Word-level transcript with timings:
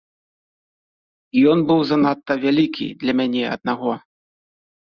Ён 1.51 1.57
быў 1.71 1.79
занадта 1.91 2.33
вялікі 2.47 2.87
для 3.05 3.13
мяне 3.21 3.43
аднаго. 3.55 3.93